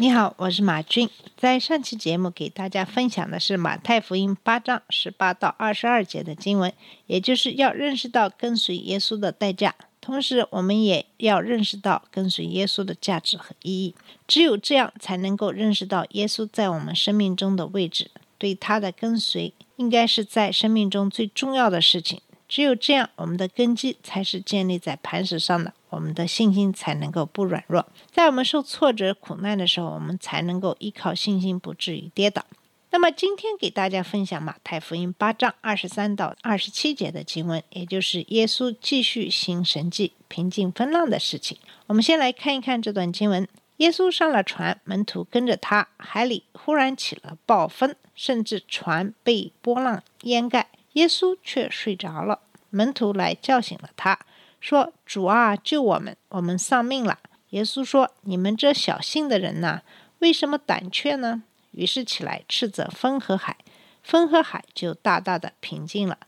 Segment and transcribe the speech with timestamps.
[0.00, 1.10] 你好，我是马俊。
[1.36, 6.72] 在上期节目给大家分享的是马太福音八章十八到二十二节的经文，
[7.06, 13.94] 也就是要认识到跟随耶稣的代价，同时我们也要认识到跟随耶稣的价值和意义。
[14.26, 22.22] 只有这样，才能够认识到耶稣在我们生命中的位置，对他的跟随应该是在生命中最重要的事情。
[22.48, 27.86] 只有这样，我们的根基才是建立在磐石上的，我们的信心才能够不软弱。
[28.10, 32.44] 在我们受挫折、苦难的时候，我们才能够依靠信心，不至于跌倒。
[32.92, 41.56] 那么今天给大家分享马太福音八章二十三到二十七节的经文，也就是耶稣继续行神迹、平静风浪的事情。
[41.86, 43.46] 我们先来看一看这段经文。
[43.76, 50.68] 耶稣上了船，门徒跟着他，海里忽然起了暴风，甚至船被波浪淹盖。
[50.94, 54.18] 耶稣却睡着了，门徒来叫醒了他，
[54.60, 57.18] 说：“主啊，救我们，我们丧命了。”
[57.50, 59.82] 耶稣说：“你们这小信的人呐，
[60.18, 63.56] 为什么胆怯呢？”于是起来斥责风和海，
[64.02, 66.18] 风和海就大大的平静了。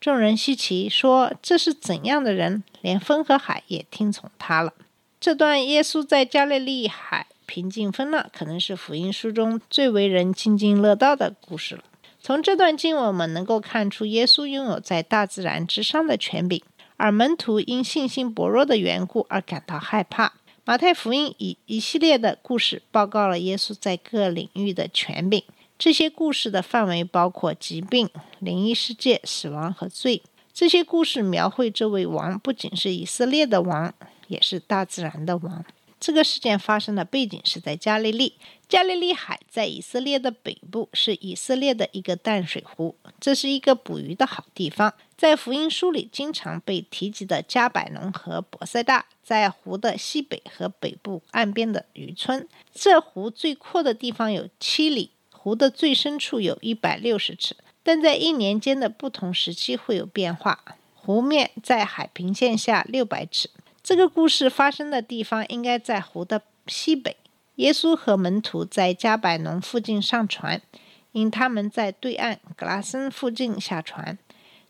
[0.00, 4.72] 众人稀奇，说：“这是怎样的人，连风和海也听从他了？”
[5.20, 11.84] 这段耶稣在加利利海平静风浪，可能是福音书中最为人津津乐道的故事了。
[12.22, 16.62] 从这段经文，我们能够看出耶稣拥有在大自然之上的权柄，
[17.00, 20.34] 而门徒因信心薄弱的缘故而感到害怕。
[20.66, 25.42] 马太福音以一系列的故事报告了耶稣在各领域的权柄。
[25.78, 30.22] 这些故事的范围包括疾病、灵异世界、死亡和罪。
[30.52, 33.94] 这些故事描绘这位王不仅是以色列的王，
[34.28, 35.64] 也是大自然的王。
[36.00, 38.34] 这个事件发生的背景是在加利利。
[38.66, 44.94] 加利利海在以色列的北部，是以色列的一个淡水湖，这是一个捕鱼的好地方。
[45.16, 52.48] 在福音书里经常被提及的加百农和伯赛大，在湖的西北和北部岸边的渔村。
[52.72, 60.76] 这湖最阔的地方有七里，湖的最深处有一百六十尺，但在一年间的不同时期会有变化。
[60.94, 63.50] 湖面在海平线下六百尺。
[63.90, 67.16] 这个故事发生的地方应该在湖的西北。
[67.56, 70.62] 耶稣和门徒在加百农附近上船，
[71.10, 74.16] 因他们在对岸格拉森附近下船。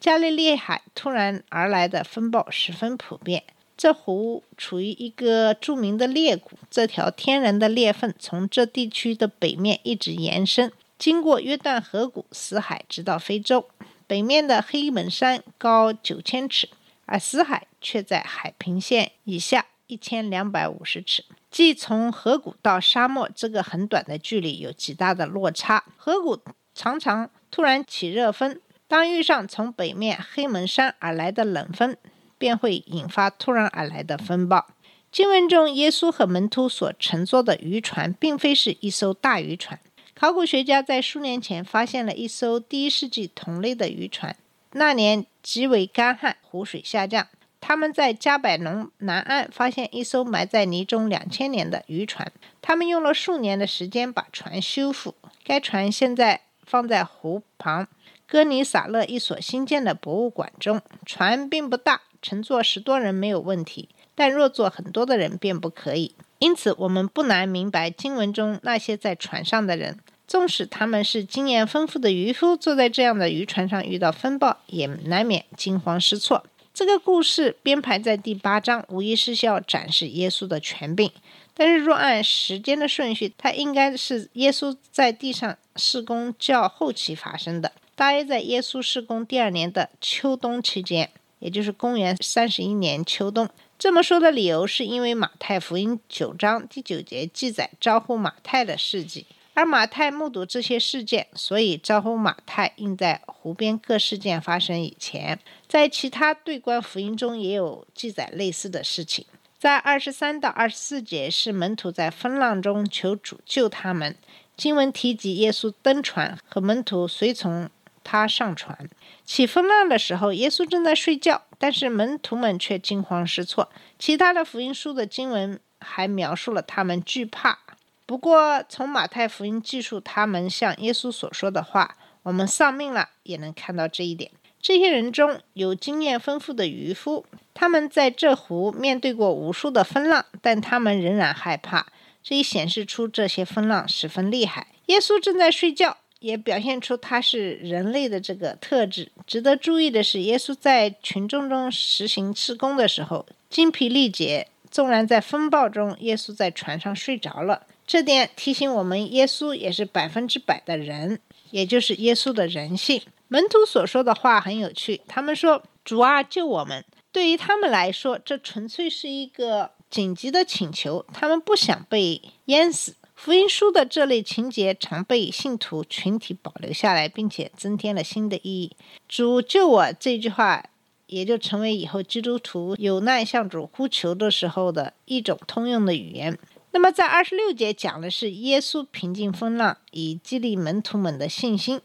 [0.00, 3.44] 加利利海突然而来的风暴十分普遍。
[3.76, 13.64] 这湖处于一个著名的裂谷，这条天然的裂缝从这地区的北面一直延伸，经过约旦河谷、死海，直到非洲。
[14.08, 16.68] 北面的黑门山高九千尺，
[17.06, 21.24] 而死海却在海平线以下一千两百五十尺。
[21.50, 25.84] 即从河谷到沙漠这个很短的距离有极大的落差。
[25.96, 26.40] 河谷
[26.74, 31.96] 常常突然起热风，当遇上从北面黑门山而来的冷风，
[32.38, 34.66] 便会引发突然而来的风暴。
[35.12, 39.78] 经文中，耶稣和门徒所乘坐的渔船，并非是一艘大渔船。
[40.12, 44.36] 考古学家在数年前发现了一艘第一世纪同类的渔船，
[44.76, 47.28] 那年极为干旱，湖水下降。
[47.60, 52.30] 他们在加百农南岸发现一艘埋在泥中两千年的渔船，
[52.60, 55.14] 他们用了数年的时间把船修复。
[55.44, 57.86] 该船现在放在湖旁
[58.26, 60.82] 哥尼撒勒一所新建的博物馆中。
[61.06, 66.14] 船并不大，乘坐十多人没有问题，但若坐很多的人便不可以。
[66.40, 76.44] 因此，我们不难明白经文中那些在船上的人，纵使他们是经验丰富的渔夫，坐在这样的渔船上遇到风暴，也难免惊慌失措。
[76.72, 81.10] 这个故事编排在第八章，无疑是要展示耶稣的权柄。
[81.56, 93.48] 但是，若按时间的顺序，它应该是耶稣在地上施工较后期发生的，大约在耶稣施工第二年的秋冬期间，也就是公元三十一年秋冬。
[93.78, 105.38] 这么说的理由，是因为马太福音九章第九节记载招呼马太的事迹，而马太目睹这些事件，所以招呼马太应在湖边各事件发生以前。
[105.68, 109.24] 在其他对观福音中也有记载类似的事情。
[109.58, 114.16] 在二十三到二十四节是门徒在风浪中求主救他们。
[114.56, 117.70] 经文提及耶稣登船和门徒随从
[118.04, 118.90] 他上船。
[119.24, 123.70] 起风浪的时候，耶稣正在睡觉，但是门徒们却惊慌失措。
[123.98, 127.60] 其他的福音书的经文还描述了他们惧怕。
[128.06, 134.30] 不过，从马太福音记述他们向耶稣所说的话，我们丧命了也能看到这一点。
[134.60, 141.86] 这些人中有经验丰富的渔夫，他们在这湖面对过无数的风浪，但他们仍然害怕。
[142.22, 144.68] 这一显示出这些风浪十分厉害。
[144.86, 149.12] 耶稣正在睡觉，也表现出他是人类的这个特质。
[149.26, 157.66] 值得注意的是，耶稣在群众中实行施工的时候精疲力竭，纵然在风暴中，耶稣在船上睡着了。
[157.86, 161.20] 这点提醒我们，耶稣也是百分之百的人，
[161.50, 163.02] 也就是耶稣的人性。
[163.28, 172.96] 门徒所说的话很有趣，他们说：“主啊，救我们！”对于他们来说，这纯粹是一个紧急的请求，他们不想被淹死。
[173.14, 178.72] 福音书的这类情节常被信徒群体保留下来，并且增添了新的意义。
[179.08, 180.64] “主救我”这句话
[181.06, 186.38] 也就成为以后基督徒有难向主呼求的时候的一种通用的语言。
[186.74, 191.80] 那么，在二十六节讲的是耶稣平静风浪，以激励门徒们的信心。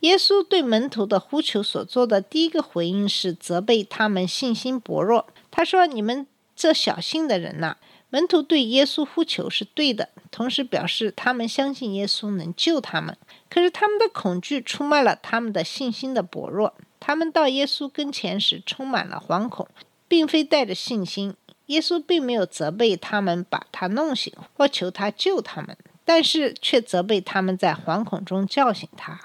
[0.00, 5.28] 耶稣对门徒的呼求所做的第一个回应是责备他们信心薄弱。
[5.52, 7.76] 他说：“你们这小信的人呐！”
[8.10, 13.16] 门徒对耶稣呼求是对的，同时表示他们相信耶稣能救他们。
[13.48, 16.74] 可是他们的恐惧出卖了他们的信心的薄弱。
[16.98, 19.68] 他们到耶稣跟前时充满了惶恐，
[20.08, 21.36] 并非带着信心。
[21.72, 29.20] 耶稣并没有责备他们把他弄醒或求他救他们，但是却责备他们在惶恐中叫醒他。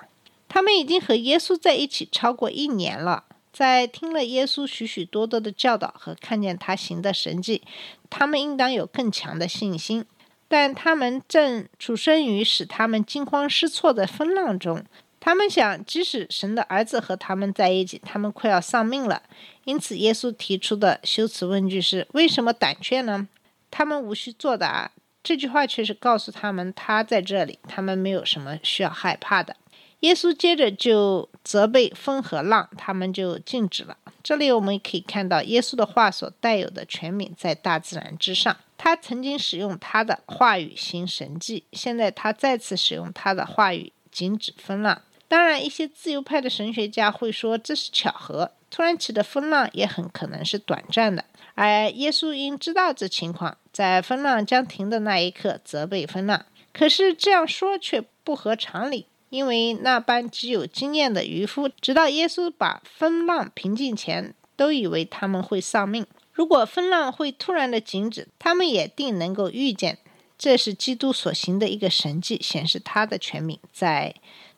[0.47, 7.61] 他们已经和耶稣在一起超过一年了，在听了耶稣许许多多的教导和看见他行的神迹，
[8.09, 10.05] 他们应当有更强的信心。
[10.47, 14.85] 但他们正处身于使他们惊慌失措的风浪中。
[15.27, 19.23] 他们想，即使神的儿子和他们在一起，他们快要丧命了。
[19.65, 23.27] 因此，耶稣提出的修辞问句是：为什么胆怯呢？
[23.69, 24.89] 他们无需作答。
[25.21, 29.57] 这句话却是告诉他们，他在这里，他们没有什么需要害怕的。
[29.99, 33.97] 耶稣接着就责备风和浪，他们就静止了。
[34.23, 38.55] 这里我们可以看到耶稣的话所带有的权柄在大自然之上。
[38.77, 45.01] 他曾经使用他的话语行神迹，现在他再次使用他的话语禁止风浪。
[45.27, 51.25] 当然，一些自由派的神学家会说这是巧合，突然起的风浪也很可能是短暂的。
[51.55, 56.45] 而耶稣应知道这情况，在风浪将停的那一刻责备风浪。
[56.71, 59.07] 可是这样说却不合常理。
[59.29, 66.07] 因为那般极有经验的渔夫，直到耶稣把风浪平静前，都以为他们会丧命。
[66.31, 69.97] 如果风浪会突然的停止，他们也定能够预见，
[70.37, 74.15] 这是基督所行的一个神迹，显示他的权柄在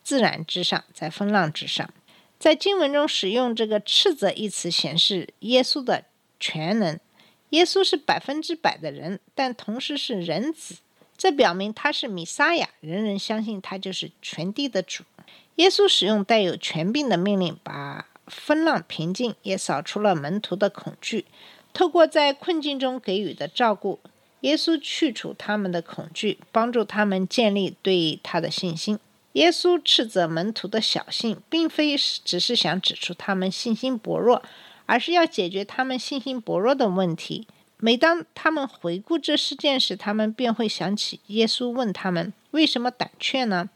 [0.10, 1.88] 自然之上，在风浪之上。
[2.40, 6.06] 在经文中使用这个“斥责”一词，显示耶稣的
[6.40, 7.00] 全能。
[7.52, 10.78] 耶稣是百分之百的人，但同时是人子。
[11.16, 15.04] 这表明他是弥撒亚，人人相信他就是全地的主。
[15.58, 21.26] 耶稣使用带有权柄的命令，把风浪平静，也扫除了门徒的恐惧。
[21.72, 24.00] 透过在困境中给予的照顾，
[24.40, 28.98] 耶稣去除他们的恐惧，帮助他们建立对他的信心。
[29.34, 34.42] 耶稣斥责门徒的小信，并非是只是想指出他们信心薄弱，
[34.86, 37.48] 而是要解决他们信心薄弱的问题。
[37.78, 43.70] 每当他们回顾这事件时，他们便会想起耶稣问他们为什么胆怯呢？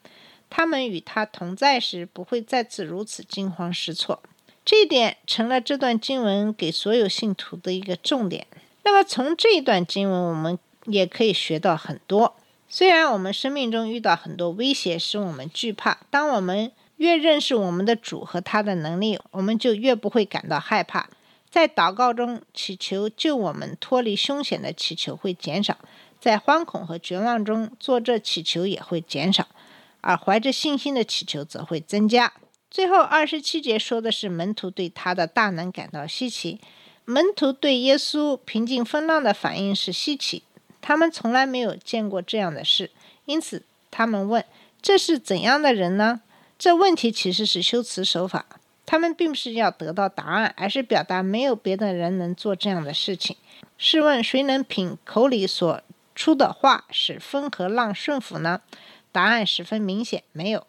[0.49, 4.21] 他们与他同在时，不会再次如此惊慌失措。
[4.65, 8.47] 这一点成了这段经文给所有信徒的一个重点。
[8.83, 12.35] 那么，从这一段经文，我们也可以学到很多。
[12.75, 21.07] 虽然我们生命中遇到很多威胁，使我们惧怕，当我们越认识我们的主和他的能力，我们就越不会感到害怕。
[21.51, 25.77] 在祷告中祈求救我们脱离凶险的祈求会减少，
[26.19, 29.49] 在惶恐和绝望中做这祈求也会减少，
[30.01, 32.33] 而怀着信心的祈求则会增加。
[32.71, 36.59] 最后二十七节说的是门徒对他的大能感到稀奇，
[37.05, 40.41] 门徒对耶稣平静风浪的反应是稀奇，
[40.85, 42.91] 他们从来没有见过这样的事，
[43.23, 44.43] 因此他们问：
[44.81, 46.19] 这是怎样的人呢？
[46.59, 48.45] 这问题其实是修辞手法。
[48.85, 53.37] 他们并不是要得到答案，而是表达没有别的人能做这样的事情。
[53.77, 55.81] 试问谁能凭口里所
[56.13, 58.59] 出的话使风和浪顺服呢？
[59.13, 60.67] 答案十分明显，没有。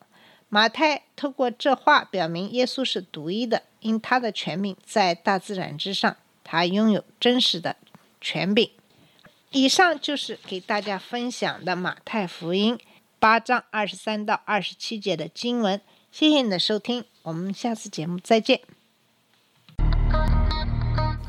[0.48, 7.74] 马太透过这话表明耶稣是独一的，因他的权柄在大自然之上，他拥有真实的
[8.20, 8.70] 权柄。
[9.54, 12.76] 以上就是给大家分享的马太福音
[13.20, 15.80] 八章二十三到二十七节的经文。
[16.10, 17.04] 谢谢你的收听。
[17.22, 18.62] 我们下次节目再见。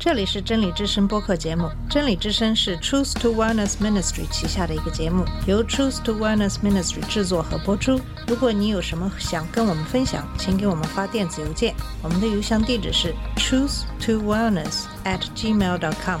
[0.00, 1.70] 这里是真理之声播客节目。
[1.88, 8.00] 真理之声是 Truth to Wellness Ministry 旗下的一个节目，由 Truth to Wellness Ministry 制作和播出。
[8.26, 16.20] 如果你有什么想跟我们分享，请给我们发电子邮件，我们的邮箱地址是 truth to wellness at gmail dot com。